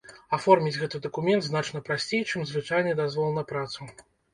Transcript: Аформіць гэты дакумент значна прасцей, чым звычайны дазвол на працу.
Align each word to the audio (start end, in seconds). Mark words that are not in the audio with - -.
Аформіць 0.37 0.73
гэты 0.83 1.01
дакумент 1.05 1.47
значна 1.51 1.85
прасцей, 1.93 2.27
чым 2.29 2.51
звычайны 2.57 3.01
дазвол 3.05 3.35
на 3.41 3.51
працу. 3.55 3.95